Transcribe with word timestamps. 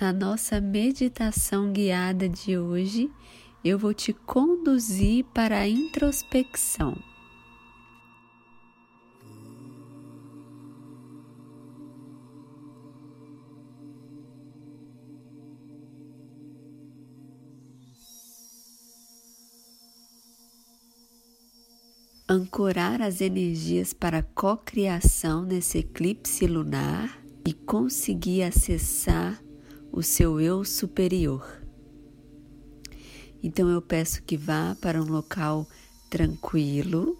na 0.00 0.12
nossa 0.12 0.60
meditação 0.60 1.72
guiada 1.72 2.28
de 2.28 2.56
hoje, 2.56 3.10
eu 3.62 3.78
vou 3.78 3.92
te 3.92 4.12
conduzir 4.12 5.24
para 5.26 5.58
a 5.58 5.68
introspecção. 5.68 6.96
ancorar 22.26 23.02
as 23.02 23.20
energias 23.20 23.92
para 23.92 24.18
a 24.18 24.22
cocriação 24.22 25.44
nesse 25.44 25.78
eclipse 25.78 26.46
lunar 26.46 27.22
e 27.46 27.52
conseguir 27.52 28.42
acessar 28.42 29.43
o 29.94 30.02
seu 30.02 30.40
eu 30.40 30.64
superior. 30.64 31.62
Então 33.40 33.68
eu 33.68 33.80
peço 33.80 34.24
que 34.24 34.36
vá 34.36 34.76
para 34.80 35.00
um 35.00 35.06
local 35.06 35.68
tranquilo, 36.10 37.16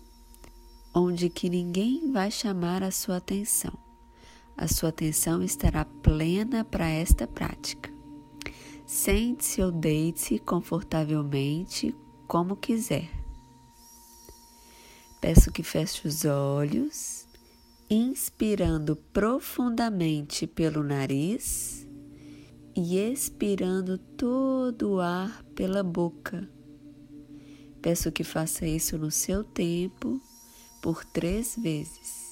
onde 0.92 1.30
que 1.30 1.48
ninguém 1.48 2.10
vai 2.10 2.32
chamar 2.32 2.82
a 2.82 2.91
sua 2.91 3.18
atenção. 3.18 3.73
A 4.56 4.66
sua 4.66 4.88
atenção 4.88 5.41
estará 5.41 5.84
plena 5.84 6.65
para 6.65 6.88
esta 6.88 7.29
prática. 7.29 7.92
Sente-se 8.84 9.62
ou 9.62 9.70
deite-se 9.70 10.41
confortavelmente, 10.41 11.95
como 12.27 12.56
quiser. 12.56 13.09
Peço 15.20 15.52
que 15.52 15.62
feche 15.62 16.09
os 16.09 16.24
olhos, 16.24 17.24
inspirando 17.88 18.96
profundamente 18.96 20.45
pelo 20.45 20.82
nariz 20.82 21.84
e 22.77 22.98
expirando 22.98 23.98
todo 23.98 24.95
o 24.95 25.01
ar 25.01 25.42
pela 25.55 25.82
boca. 25.82 26.49
Peço 27.80 28.10
que 28.10 28.24
faça 28.24 28.66
isso 28.66 28.96
no 28.99 29.10
seu 29.10 29.45
tempo 29.45 30.21
por 30.82 31.04
três 31.04 31.57
vezes. 31.57 32.24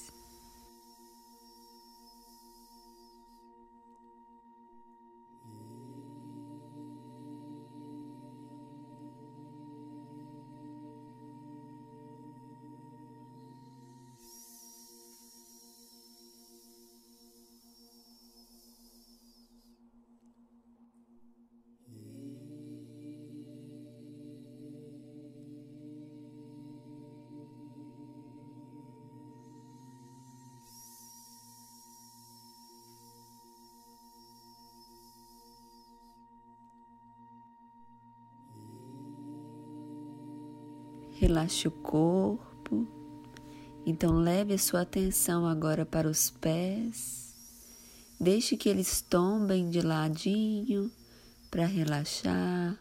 Relaxe 41.23 41.69
o 41.69 41.71
corpo. 41.71 42.85
Então, 43.87 44.19
leve 44.19 44.55
a 44.55 44.59
sua 44.59 44.81
atenção 44.81 45.47
agora 45.47 45.87
para 45.87 46.09
os 46.09 46.31
pés. 46.31 47.33
Deixe 48.19 48.57
que 48.57 48.69
eles 48.69 49.01
tombem 49.03 49.71
de 49.71 49.81
ladinho 49.81 50.91
para 51.49 51.65
relaxar. 51.65 52.77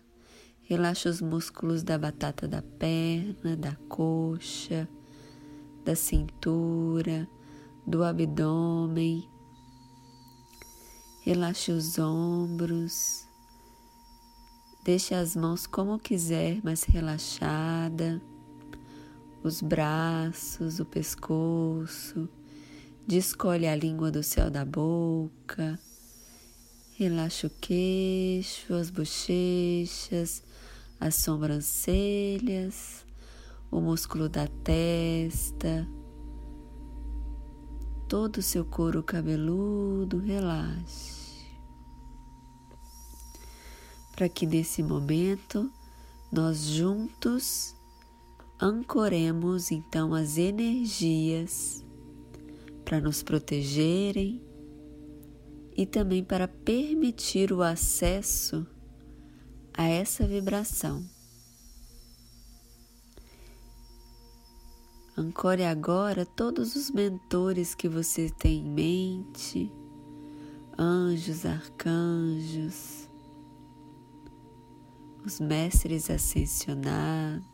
Relaxe 0.63 1.07
os 1.07 1.21
músculos 1.21 1.83
da 1.83 1.99
batata 1.99 2.47
da 2.47 2.63
perna, 2.63 3.55
da 3.55 3.75
coxa, 3.87 4.89
da 5.85 5.95
cintura, 5.95 7.29
do 7.85 8.03
abdômen. 8.03 9.23
Relaxe 11.21 11.71
os 11.71 11.99
ombros. 11.99 13.27
Deixe 14.83 15.13
as 15.13 15.35
mãos 15.35 15.67
como 15.67 15.99
quiser, 15.99 16.59
mas 16.63 16.83
relaxada 16.83 18.19
os 19.43 19.61
braços, 19.61 20.79
o 20.79 20.85
pescoço, 20.85 22.29
descolhe 23.07 23.67
a 23.67 23.75
língua 23.75 24.11
do 24.11 24.21
céu 24.21 24.51
da 24.51 24.63
boca, 24.63 25.79
relaxa 26.95 27.47
o 27.47 27.49
queixo, 27.49 28.73
as 28.73 28.89
bochechas, 28.89 30.43
as 30.99 31.15
sobrancelhas, 31.15 33.05
o 33.71 33.81
músculo 33.81 34.29
da 34.29 34.47
testa, 34.63 35.87
todo 38.07 38.37
o 38.37 38.43
seu 38.43 38.63
couro 38.63 39.01
cabeludo, 39.01 40.19
relaxe. 40.19 41.21
Para 44.11 44.29
que 44.29 44.45
nesse 44.45 44.83
momento 44.83 45.71
nós 46.31 46.65
juntos 46.65 47.75
ancoremos 48.61 49.71
então 49.71 50.13
as 50.13 50.37
energias 50.37 51.83
para 52.85 53.01
nos 53.01 53.23
protegerem 53.23 54.39
e 55.75 55.85
também 55.87 56.23
para 56.23 56.47
permitir 56.47 57.51
o 57.51 57.63
acesso 57.63 58.67
a 59.73 59.87
essa 59.87 60.27
vibração. 60.27 61.03
Ancore 65.17 65.63
agora 65.63 66.25
todos 66.25 66.75
os 66.75 66.91
mentores 66.91 67.73
que 67.73 67.89
você 67.89 68.29
tem 68.29 68.59
em 68.59 68.69
mente, 68.69 69.71
anjos, 70.77 71.45
arcanjos, 71.45 73.09
os 75.25 75.39
mestres 75.39 76.09
ascensionados 76.09 77.50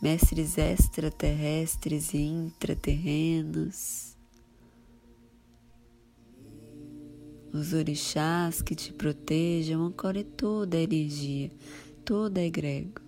mestres 0.00 0.58
extraterrestres 0.58 2.12
e 2.12 2.18
intraterrenos, 2.18 4.14
os 7.52 7.72
orixás 7.72 8.60
que 8.60 8.74
te 8.74 8.92
protejam, 8.92 9.86
ancore 9.86 10.22
toda 10.22 10.76
a 10.76 10.82
energia, 10.82 11.50
toda 12.04 12.40
a 12.40 12.44
egrégora. 12.44 13.06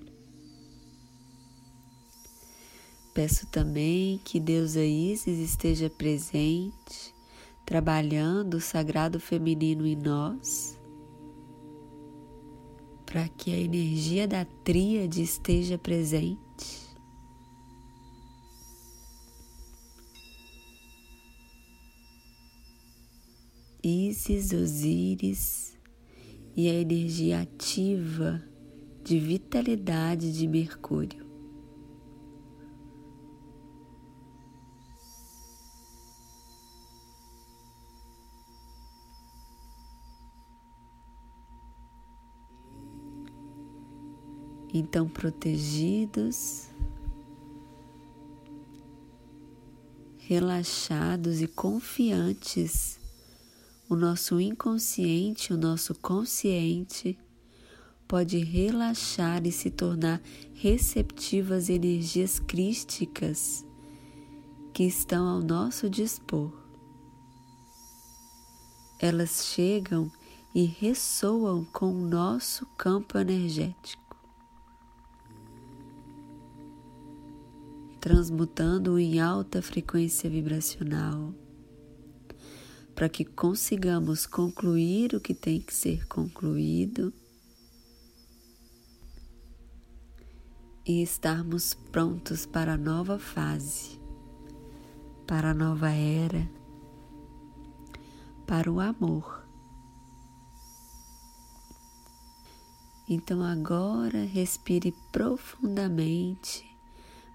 Peço 3.12 3.46
também 3.48 4.18
que 4.24 4.40
Deusa 4.40 4.82
Isis 4.82 5.38
esteja 5.38 5.90
presente, 5.90 7.14
trabalhando 7.66 8.54
o 8.54 8.60
sagrado 8.60 9.20
feminino 9.20 9.86
em 9.86 9.96
nós, 9.96 10.78
para 13.04 13.28
que 13.28 13.52
a 13.52 13.58
energia 13.58 14.26
da 14.26 14.44
tríade 14.44 15.20
esteja 15.20 15.76
presente 15.76 16.47
Isis, 23.82 24.52
Osíris 24.52 25.78
e 26.56 26.68
a 26.68 26.74
energia 26.74 27.40
ativa 27.42 28.42
de 29.04 29.20
vitalidade 29.20 30.32
de 30.32 30.48
Mercúrio. 30.48 31.28
Então, 44.74 45.08
protegidos, 45.08 46.68
relaxados 50.18 51.40
e 51.40 51.46
confiantes 51.46 52.97
o 53.88 53.96
nosso 53.96 54.38
inconsciente, 54.38 55.52
o 55.52 55.56
nosso 55.56 55.94
consciente 55.94 57.18
pode 58.06 58.38
relaxar 58.38 59.46
e 59.46 59.52
se 59.52 59.70
tornar 59.70 60.20
receptivo 60.54 61.54
às 61.54 61.70
energias 61.70 62.38
crísticas 62.38 63.64
que 64.74 64.84
estão 64.84 65.26
ao 65.26 65.40
nosso 65.40 65.88
dispor. 65.88 66.52
Elas 68.98 69.46
chegam 69.46 70.10
e 70.54 70.64
ressoam 70.64 71.64
com 71.64 71.90
o 71.90 72.08
nosso 72.08 72.66
campo 72.76 73.16
energético, 73.16 74.16
transmutando-o 78.00 78.98
em 78.98 79.20
alta 79.20 79.62
frequência 79.62 80.28
vibracional 80.28 81.32
para 82.98 83.08
que 83.08 83.24
consigamos 83.24 84.26
concluir 84.26 85.14
o 85.14 85.20
que 85.20 85.32
tem 85.32 85.60
que 85.60 85.72
ser 85.72 86.04
concluído 86.08 87.14
e 90.84 91.00
estarmos 91.00 91.74
prontos 91.74 92.44
para 92.44 92.72
a 92.72 92.76
nova 92.76 93.16
fase, 93.16 94.00
para 95.28 95.50
a 95.52 95.54
nova 95.54 95.92
era, 95.92 96.50
para 98.44 98.68
o 98.68 98.80
amor. 98.80 99.46
Então 103.08 103.44
agora 103.44 104.24
respire 104.24 104.92
profundamente 105.12 106.68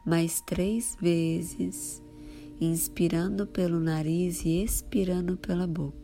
mais 0.06 0.42
três 0.42 0.98
vezes 1.00 2.03
inspirando 2.60 3.46
pelo 3.48 3.80
nariz 3.80 4.44
e 4.46 4.64
expirando 4.64 5.38
pela 5.38 5.68
boca. 5.68 6.03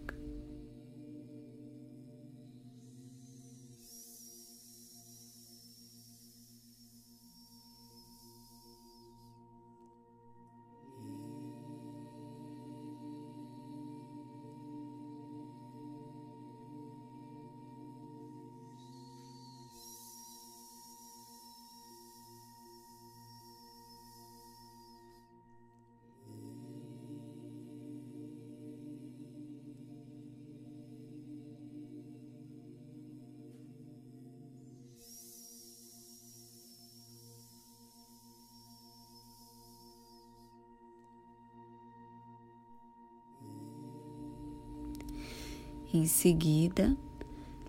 Em 45.92 46.06
seguida, 46.06 46.96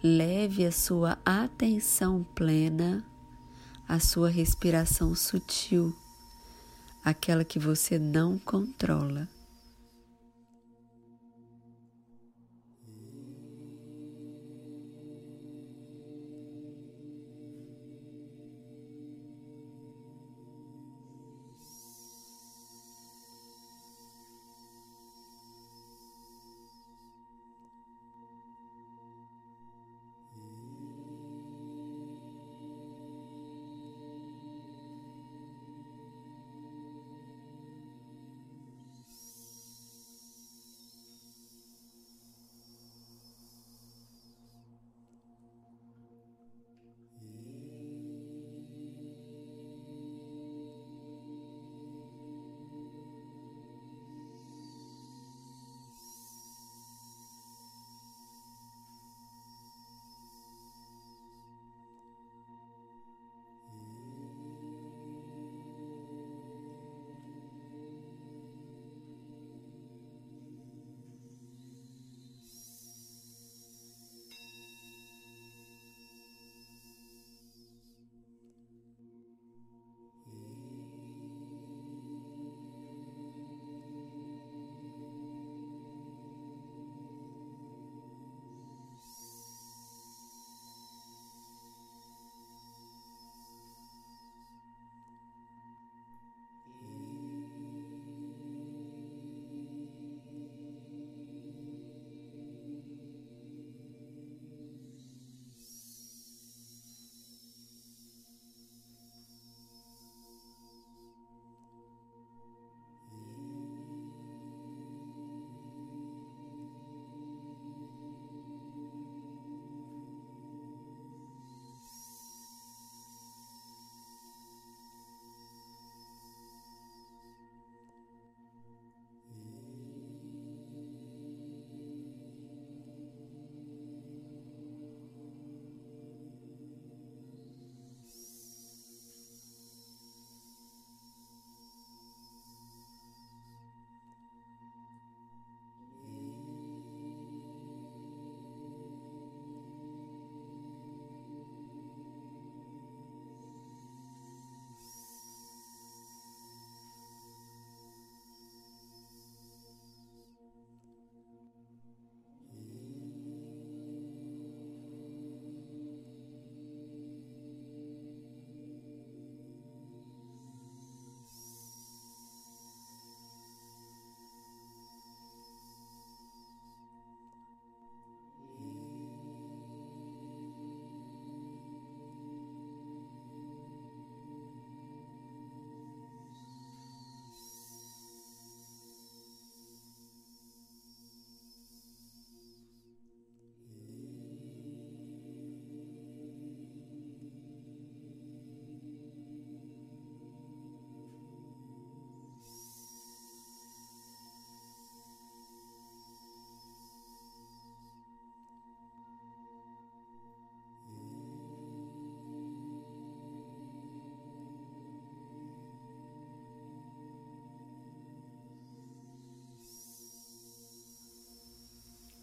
leve 0.02 0.66
a 0.66 0.70
sua 0.70 1.16
atenção 1.24 2.22
plena 2.34 3.02
à 3.88 3.98
sua 3.98 4.28
respiração 4.28 5.14
sutil, 5.14 5.96
aquela 7.02 7.44
que 7.44 7.58
você 7.58 7.98
não 7.98 8.38
controla. 8.38 9.26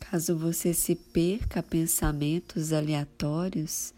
Caso 0.10 0.38
você 0.38 0.74
se 0.74 0.96
perca 0.96 1.62
pensamentos 1.62 2.72
aleatórios, 2.72 3.94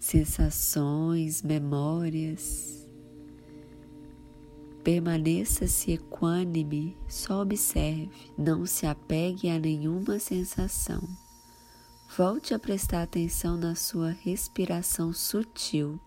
sensações, 0.00 1.42
memórias, 1.42 2.88
permaneça-se 4.82 5.92
equânime, 5.92 6.96
só 7.06 7.42
observe, 7.42 8.10
não 8.38 8.64
se 8.64 8.86
apegue 8.86 9.50
a 9.50 9.58
nenhuma 9.58 10.18
sensação. 10.18 11.06
Volte 12.16 12.54
a 12.54 12.58
prestar 12.58 13.02
atenção 13.02 13.58
na 13.58 13.74
sua 13.74 14.10
respiração 14.10 15.12
sutil. 15.12 16.00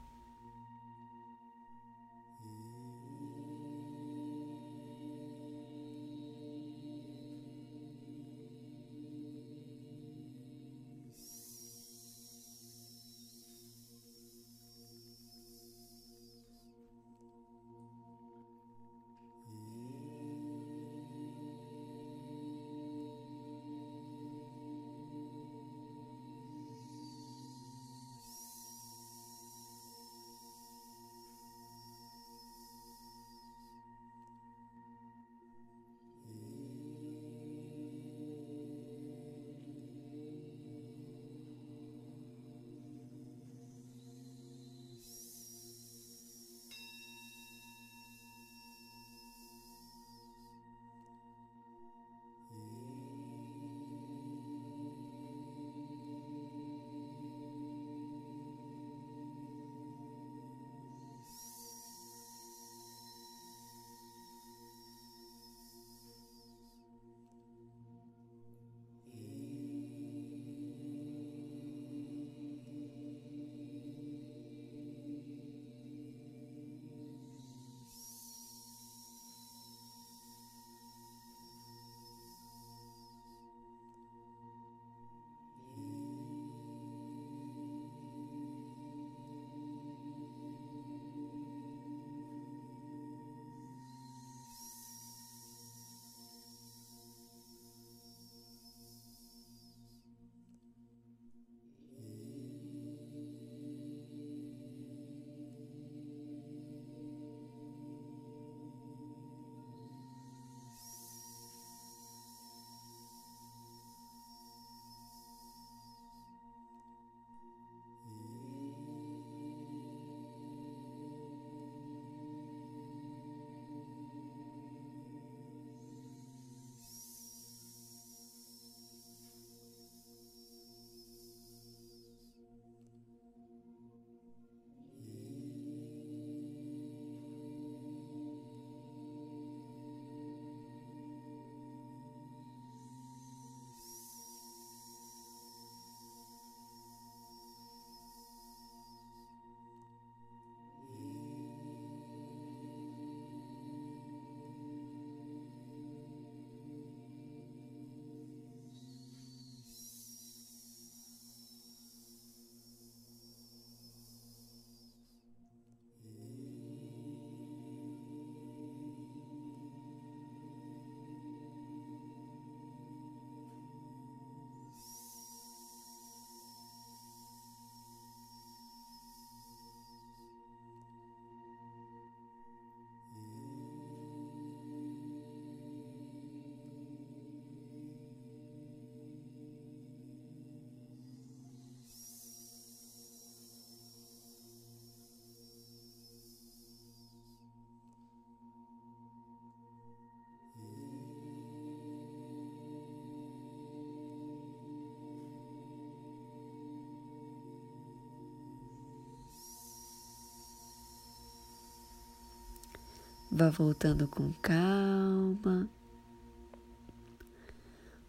Vá 213.37 213.49
voltando 213.49 214.07
com 214.07 214.31
calma, 214.41 215.69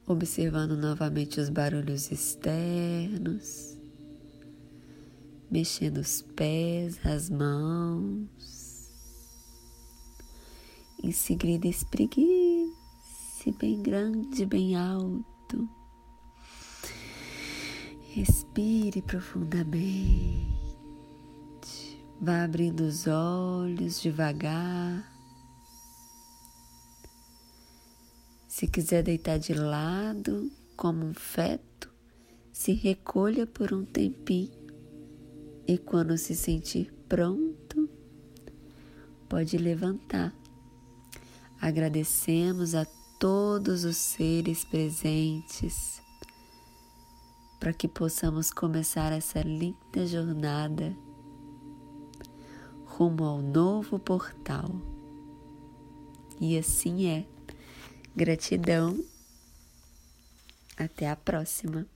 observando 0.06 0.76
novamente 0.76 1.40
os 1.40 1.48
barulhos 1.48 2.12
externos, 2.12 3.76
mexendo 5.50 5.98
os 5.98 6.22
pés, 6.22 7.04
as 7.04 7.28
mãos. 7.28 8.88
Em 11.02 11.10
seguida, 11.10 11.66
espreguice 11.66 12.70
bem 13.58 13.82
grande, 13.82 14.46
bem 14.46 14.76
alto. 14.76 15.68
Respire 18.12 19.02
profundamente. 19.02 20.46
Vá 22.20 22.44
abrindo 22.44 22.82
os 22.82 23.08
olhos 23.08 24.00
devagar. 24.00 25.15
Se 28.56 28.66
quiser 28.66 29.02
deitar 29.02 29.38
de 29.38 29.52
lado, 29.52 30.50
como 30.78 31.04
um 31.04 31.12
feto, 31.12 31.92
se 32.50 32.72
recolha 32.72 33.46
por 33.46 33.70
um 33.74 33.84
tempinho 33.84 34.50
e 35.66 35.76
quando 35.76 36.16
se 36.16 36.34
sentir 36.34 36.90
pronto, 37.06 37.86
pode 39.28 39.58
levantar. 39.58 40.34
Agradecemos 41.60 42.74
a 42.74 42.86
todos 43.20 43.84
os 43.84 43.98
seres 43.98 44.64
presentes 44.64 46.00
para 47.60 47.74
que 47.74 47.86
possamos 47.86 48.50
começar 48.50 49.12
essa 49.12 49.42
linda 49.42 50.06
jornada 50.06 50.96
rumo 52.86 53.22
ao 53.22 53.42
novo 53.42 53.98
portal. 53.98 54.70
E 56.40 56.56
assim 56.56 57.04
é. 57.04 57.35
Gratidão 58.16 58.98
Até 60.78 61.06
a 61.10 61.14
próxima! 61.14 61.86